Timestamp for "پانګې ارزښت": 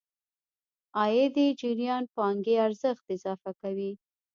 2.15-3.05